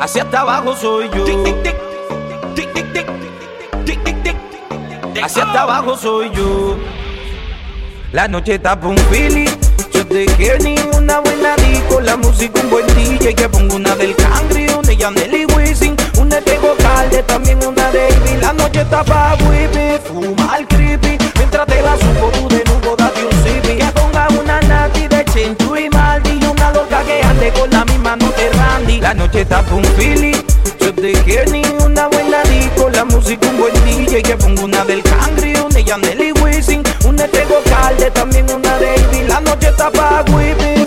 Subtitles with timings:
[0.00, 1.24] Hacia hasta abajo soy yo.
[5.22, 6.76] Hacia hasta abajo soy yo.
[8.12, 9.48] La noche está un feeling.
[9.92, 12.00] Yo te quiero ni una buena disco.
[12.00, 13.34] La música un buen DJ.
[13.34, 15.96] Que pongo una del Cangri, una de Yaneli Wisin.
[16.18, 18.40] Una de Calde, también una de Ivy.
[18.40, 21.16] La noche está pa' whippy, fumar creepy.
[21.36, 23.78] Mientras te la supo tú de nuevo date un zippy.
[23.78, 26.38] Que ponga una nati de Chenchu y Maldi.
[26.40, 28.25] Y una loca que ande con la misma no
[29.00, 30.36] La noche está un feeling.
[30.80, 32.88] Yo te quiero ni una buena disco.
[32.88, 34.22] La música un buen DJ.
[34.22, 36.82] Que pongo una del Cangri, una Yaneli Wisin.
[37.04, 39.24] Una de Calde, también una de.
[39.28, 40.86] La noche está pa' whippy,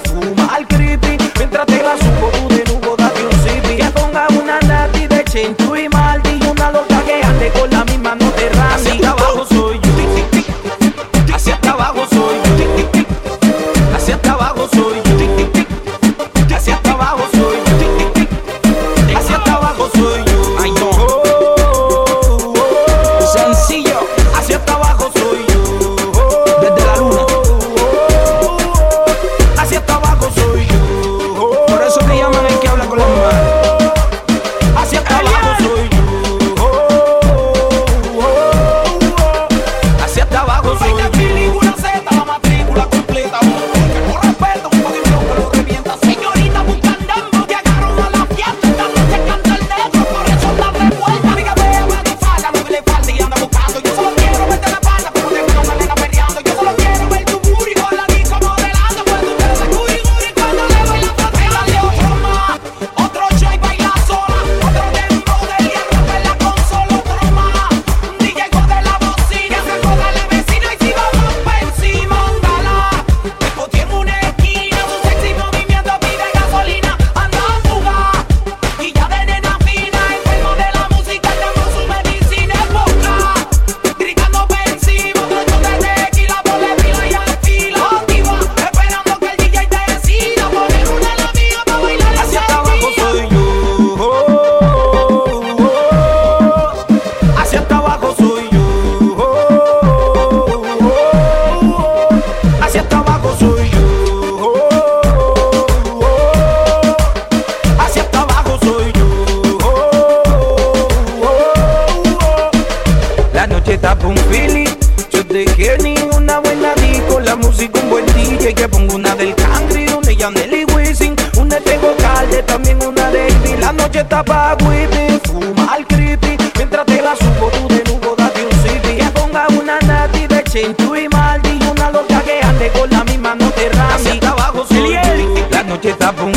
[123.89, 126.37] noche está pa' whippy, fumar creepy.
[126.57, 128.49] Mientras te la supo tú de nuevo date un.
[128.97, 131.59] Que ponga una nati de Chenchu y Maldi.
[131.71, 133.69] Una loca que ande con la misma no te.
[133.69, 135.47] Hacia abajo soy yo.
[135.49, 136.31] La noche está boom,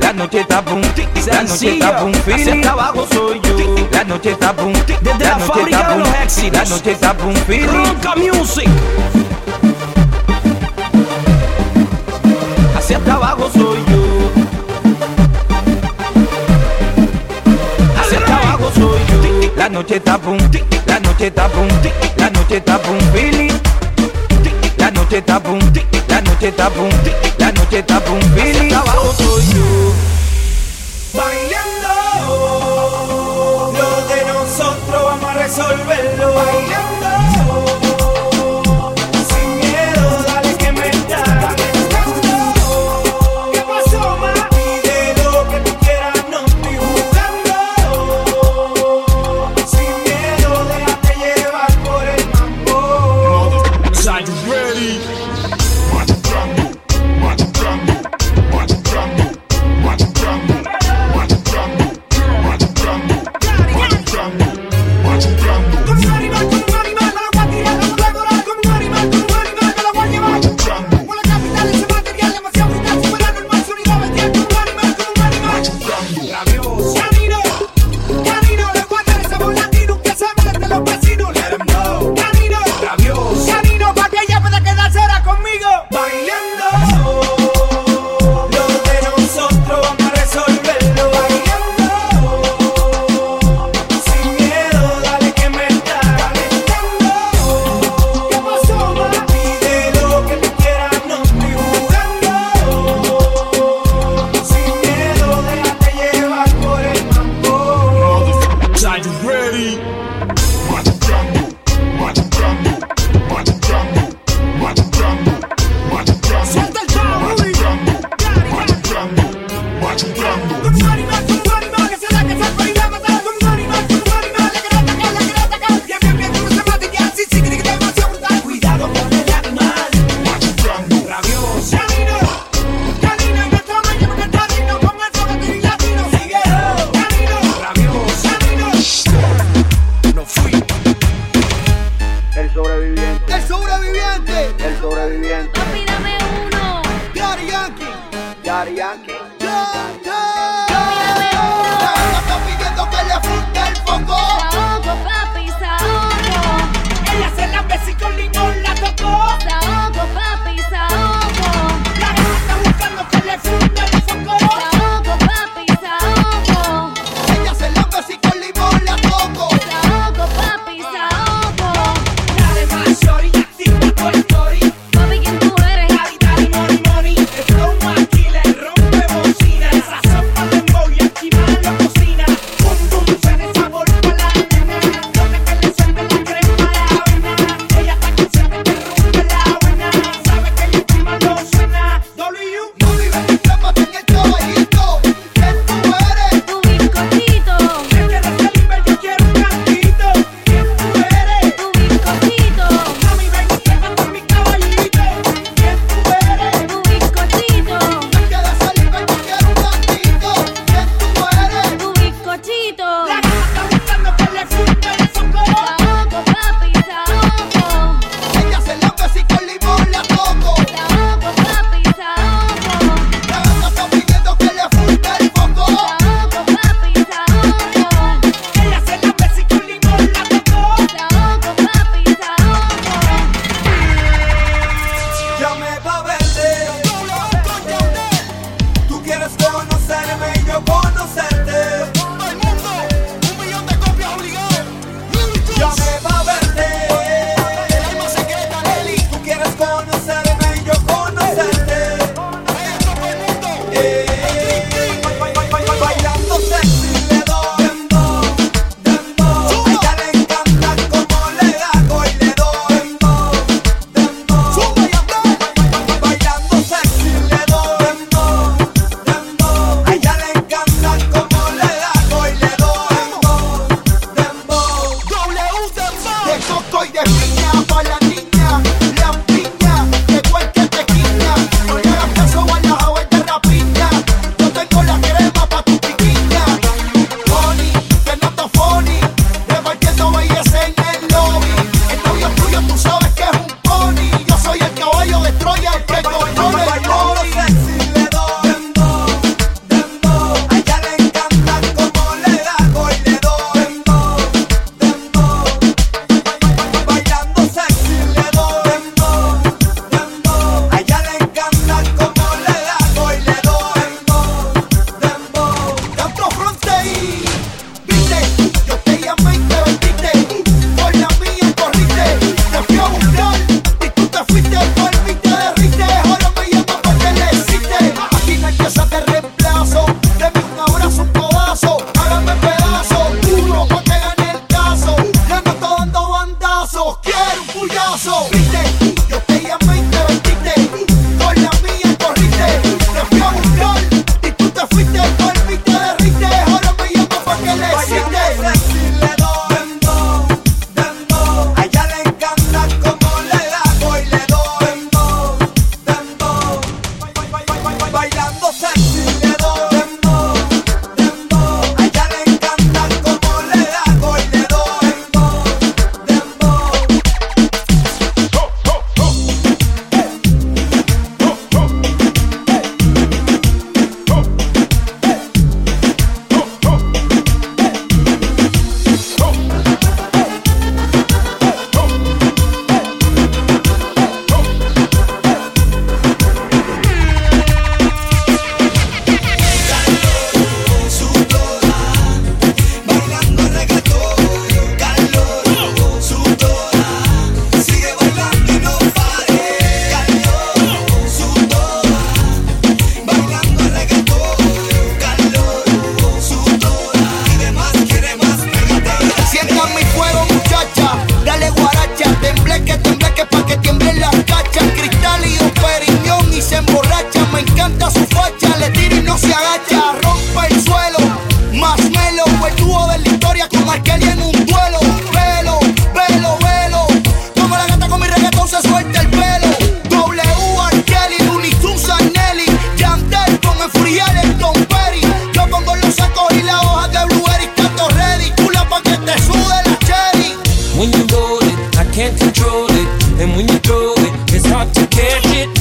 [0.00, 3.86] la noche está boom, la noche está boom, Hacia hasta abajo soy yo.
[3.90, 6.52] La noche está boom, Desde la fábrica de los éxitos.
[6.52, 7.66] La noche está boom, feeling.
[7.68, 8.68] Ronca Music.
[12.76, 13.87] Hacia abajo soy yo.
[19.78, 20.38] Noche está boom,
[20.86, 21.68] la noche está boom,
[22.16, 23.52] la noche está boom, feeling.
[24.76, 25.60] La noche está boom,
[26.08, 26.90] la noche está boom,
[27.38, 29.27] la noche está boom, feeling.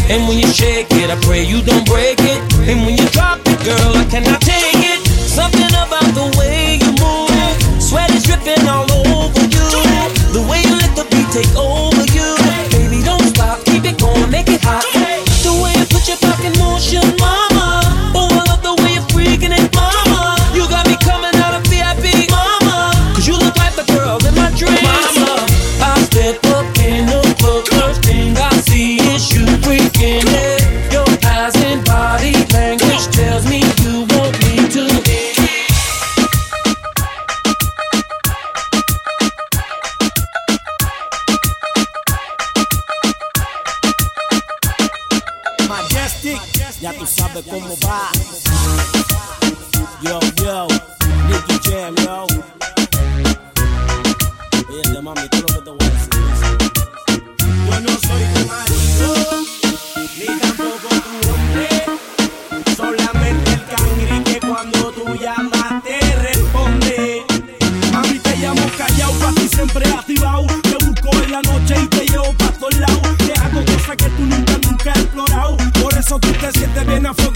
[0.09, 2.16] And when you shake it, I pray you don't break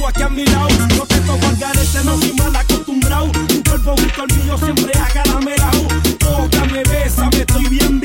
[0.07, 0.67] aquí a mi lado.
[0.69, 3.31] Este no te toco al garete, no soy mal acostumbrado.
[3.47, 5.87] Tu cuerpo junto al mío siempre agaramelao.
[6.19, 8.00] Toca, me besa, me estoy viendo.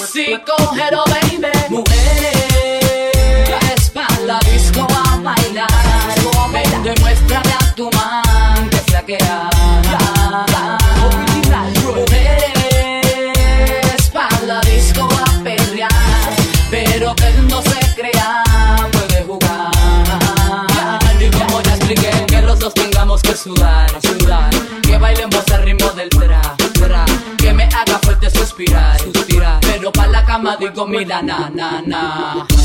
[0.00, 1.46] Easy, cógelo, baby.
[1.68, 3.10] Mueve
[3.50, 5.68] la espalda, disco a bailar.
[6.52, 9.50] Ven, demuéstrale a tu man que flaquea.
[11.84, 13.02] Mueve
[13.98, 15.90] espalda, disco a pelear.
[16.70, 18.42] Pero que no se crea,
[18.92, 19.70] puede jugar.
[21.20, 23.90] Y como ya expliqué, que los dos tengamos que sudar.
[24.82, 26.56] Que bailemos al ritmo del tra.
[27.36, 28.98] Que me haga fuerte suspirar
[30.30, 32.00] cama digo mira na na na.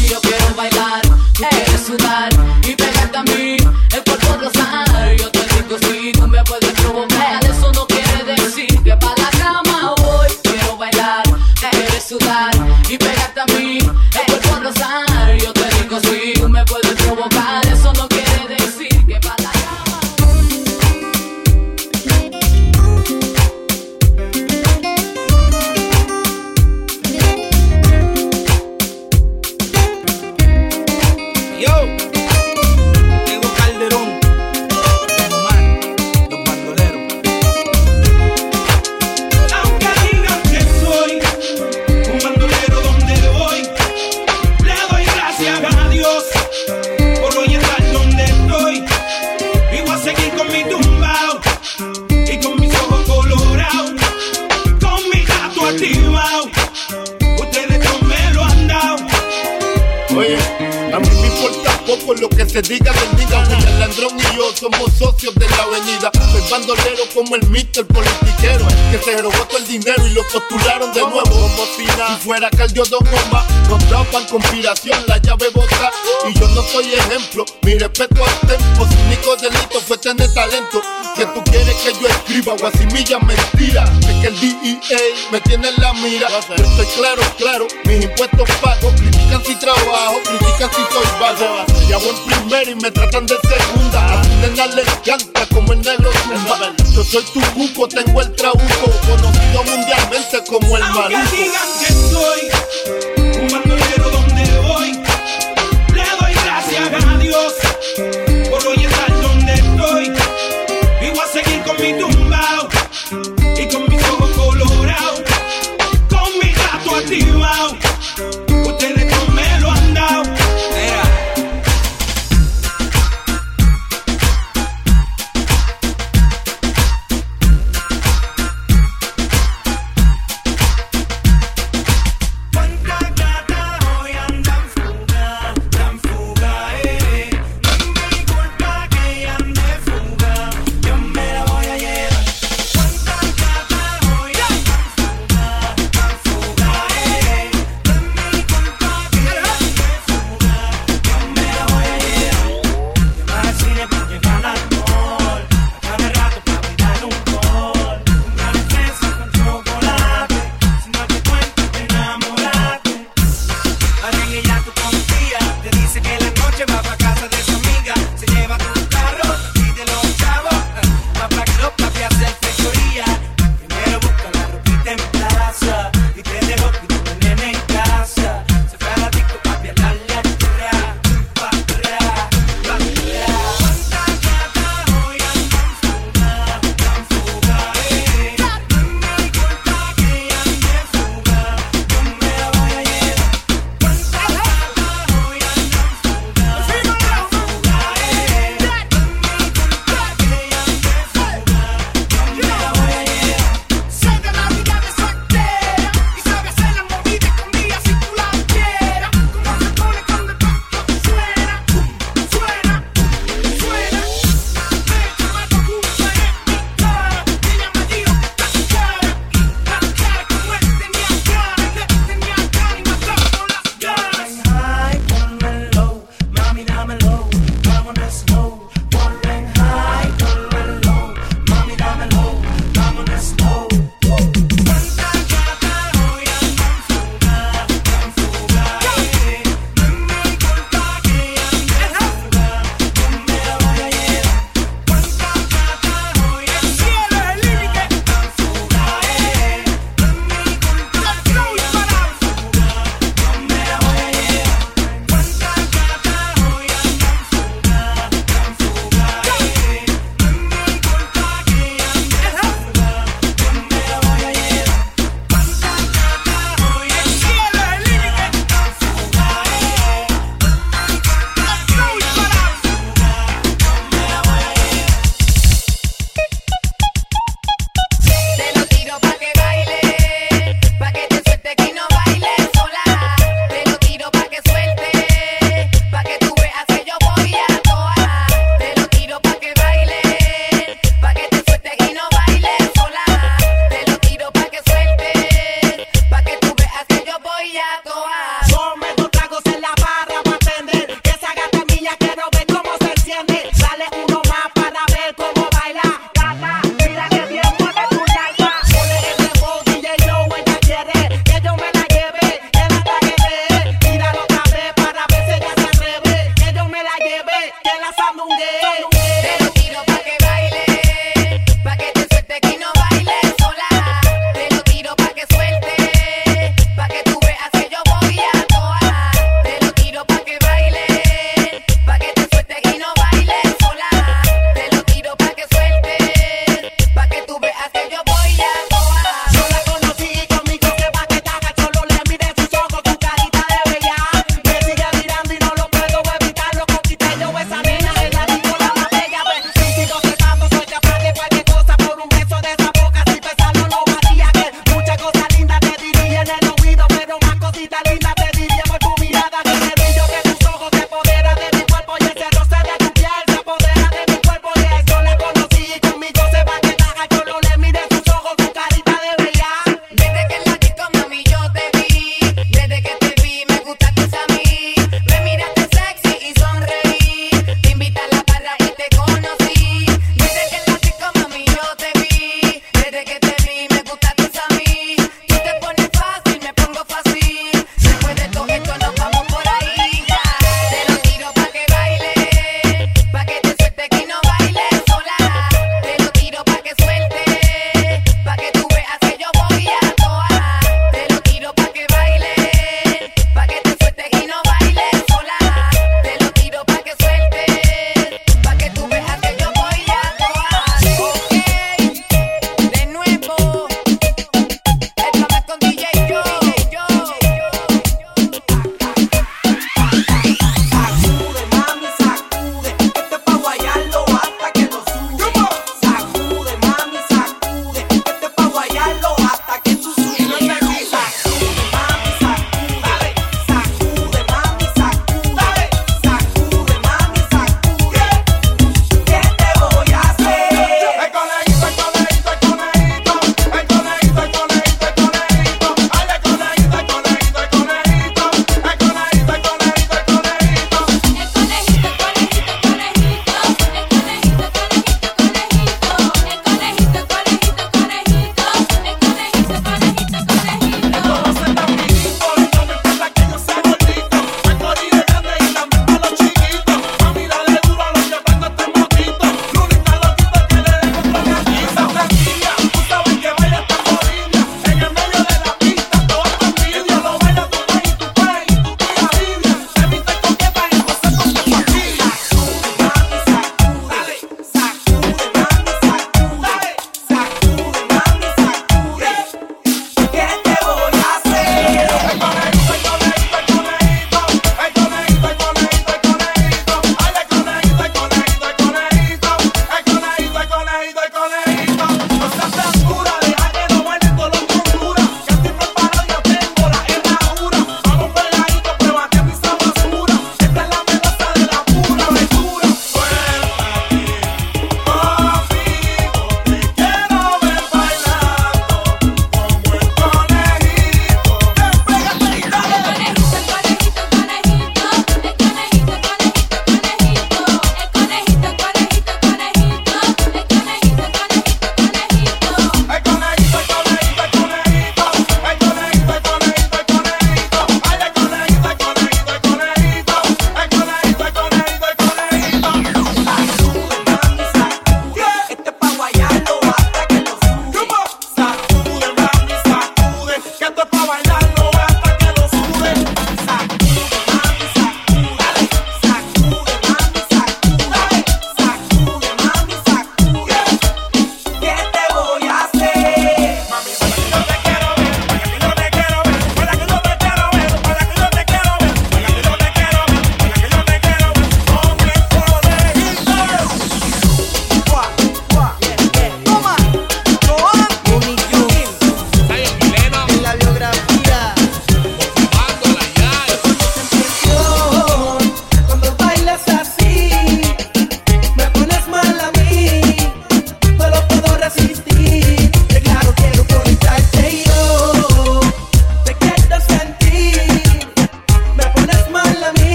[0.00, 1.00] Y yo quiero bailar,
[1.32, 1.78] tú eh.
[1.86, 2.28] sudar
[2.68, 3.56] y pegarte a mí,
[3.96, 5.35] el cuerpo rosar
[62.56, 63.58] se diga del diga.
[63.68, 64.15] El Landrón
[64.56, 66.10] somos socios de la avenida.
[66.32, 68.66] Soy bandolero como el Mister politiquero.
[68.90, 71.22] Que se robó todo el dinero y lo postularon de nuevo.
[71.22, 71.86] Como si
[72.22, 75.90] fuera Caldio Don Gomba, nos daban conspiración, la llave bota.
[76.28, 77.44] Y yo no soy ejemplo.
[77.62, 78.86] Mi respeto al tempo.
[78.86, 80.80] Su único delito fue tener talento.
[81.14, 83.84] Que tú quieres que yo escriba guasimilla mentira.
[84.00, 84.98] Es que el DEA
[85.30, 86.28] me tiene en la mira.
[86.28, 87.66] Yo estoy claro, claro.
[87.84, 88.92] Mis impuestos pago.
[88.96, 91.64] Critican si trabajo, critican si soy vago.
[91.88, 94.22] Y hago en primera y me tratan de segunda.
[94.46, 96.72] A tu nena le encanta como el negro zumba.
[96.94, 98.90] Yo soy tu cuco, tengo el trabuco.
[99.08, 101.36] Conocido mundialmente como el Aunque maluco.
[101.36, 102.40] digan que soy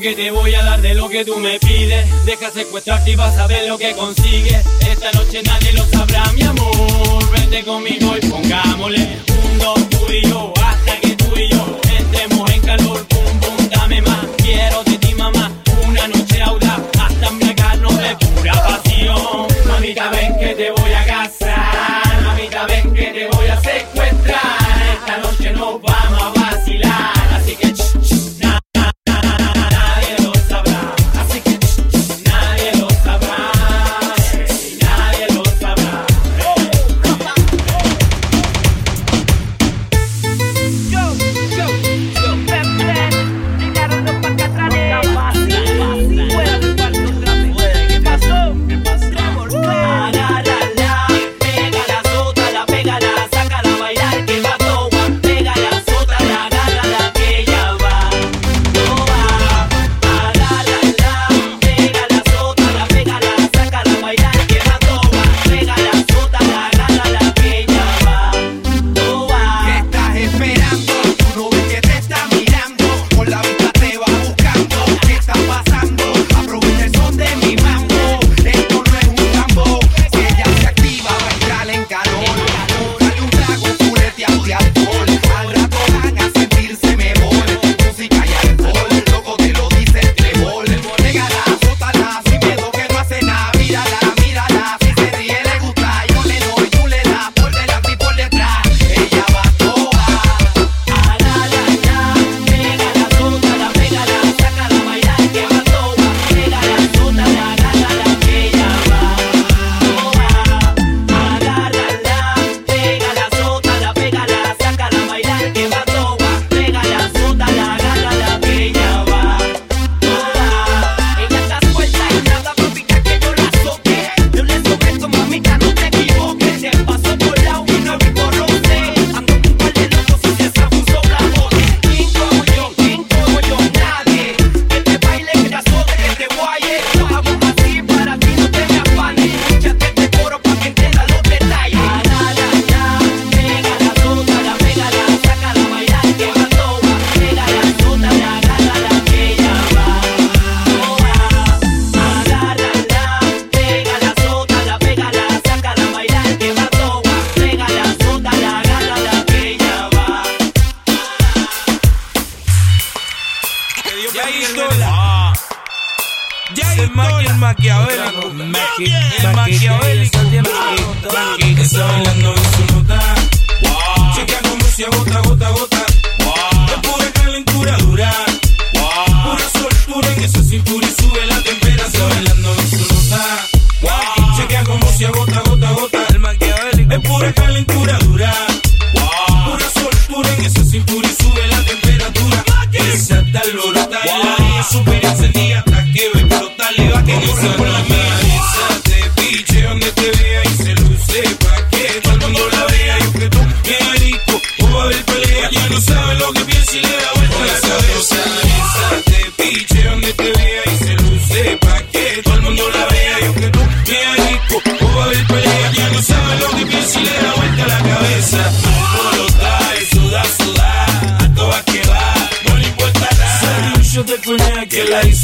[0.00, 2.04] Que te voy a dar de lo que tú me pides.
[2.26, 4.66] Deja secuestrarte y vas a ver lo que consigues.
[4.90, 7.30] Esta noche nadie lo sabrá, mi amor.
[7.30, 12.50] Vente conmigo y pongámosle un dos tú y yo hasta que tú y yo entremos
[12.50, 13.06] en calor.
[13.06, 14.26] Pum, pum, dame más.
[14.38, 14.83] Quiero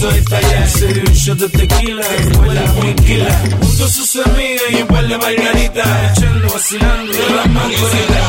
[0.00, 0.68] hizo estallar.
[0.68, 3.42] Se dio un shot de tequila, después la tranquila.
[3.60, 6.18] Junto a sus amigas y un par de margaritas.
[6.18, 8.19] Echando, vacilando, de las mangas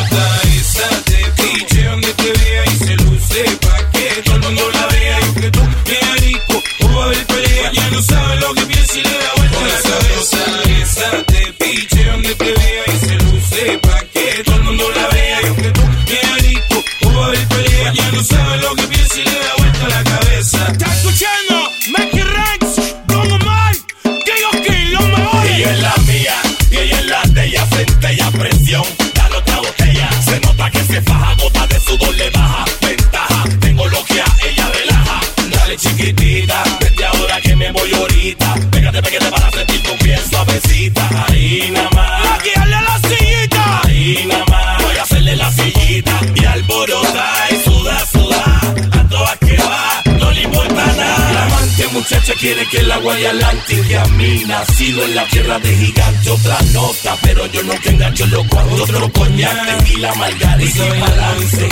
[54.21, 58.83] nacido en la tierra de gigante, otra nota, pero yo no te engancho lo cuando
[58.83, 61.69] otro coñac, tequila, margarita y balance.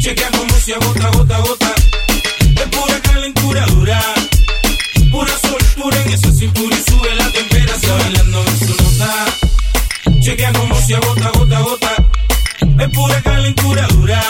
[0.00, 1.74] Chequea como se agota, gota, gota,
[2.56, 4.00] es pura calentura dura,
[5.10, 10.20] pura soltura en esa cintura y sube la temperatura bailando en su nota.
[10.20, 11.94] Chequea como se agota, gota, gota,
[12.80, 14.22] es pura calentura dura,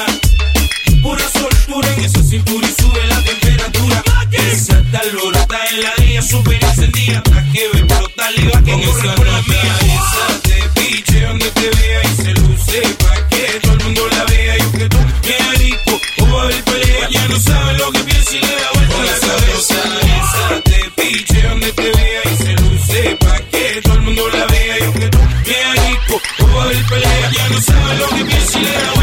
[1.02, 4.07] pura soltura en esa cintura y sube la temperatura.
[4.53, 7.18] Esa alborota en la ella super encendida.
[7.18, 9.78] A que me explota, le va que corre por la mía.
[9.80, 14.24] Esa te piche donde te vea y se luce pa' que todo el mundo la
[14.24, 14.59] vea.
[14.59, 17.09] Yo que tú quieres rico o va a haber pelea.
[17.11, 19.74] Ya no sabe lo que piensa y le da vuelta a la cabeza.
[20.18, 24.47] Esa te piche donde te vea y se luce pa' que todo el mundo la
[24.47, 24.78] vea.
[24.78, 27.30] Yo que tú quieres rico o va a haber pelea.
[27.32, 28.97] Ya no sabe lo que piensa y le da vuelta